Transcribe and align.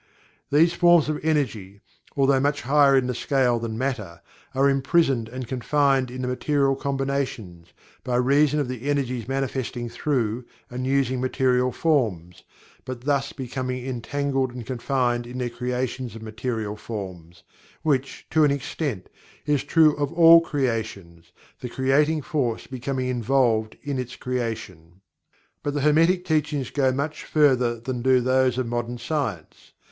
These 0.49 0.73
forms 0.73 1.09
of 1.09 1.19
energy, 1.23 1.79
although 2.17 2.39
much 2.39 2.63
higher 2.63 2.97
in 2.97 3.05
the 3.05 3.13
scale 3.13 3.59
than 3.59 3.77
matter, 3.77 4.19
are 4.55 4.67
imprisoned 4.67 5.29
and 5.29 5.47
confined 5.47 6.09
in 6.09 6.23
the 6.23 6.27
material 6.27 6.75
combinations, 6.75 7.67
by 8.03 8.15
reason 8.15 8.59
of 8.59 8.67
the 8.67 8.89
energies 8.89 9.27
manifesting 9.27 9.89
through, 9.89 10.43
and 10.71 10.87
using 10.87 11.21
material 11.21 11.71
forms, 11.71 12.41
but 12.83 13.01
thus 13.01 13.31
becoming 13.31 13.85
entangled 13.85 14.51
and 14.51 14.65
confined 14.65 15.27
in 15.27 15.37
their 15.37 15.51
creations 15.51 16.15
of 16.15 16.23
material 16.23 16.75
forms, 16.75 17.43
which, 17.83 18.25
to 18.31 18.43
an 18.43 18.49
extent, 18.49 19.07
is 19.45 19.63
true 19.63 19.95
of 19.97 20.11
all 20.13 20.41
creations, 20.41 21.31
the 21.59 21.69
creating 21.69 22.23
force 22.23 22.65
becoming 22.65 23.07
involved 23.07 23.77
in 23.83 23.99
its 23.99 24.15
creation. 24.15 25.01
But 25.61 25.75
the 25.75 25.81
Hermetic 25.81 26.25
Teachings 26.25 26.71
go 26.71 26.91
much 26.91 27.23
further 27.23 27.79
than 27.79 28.01
do 28.01 28.19
those 28.19 28.57
of 28.57 28.65
modern 28.65 28.97
science. 28.97 29.73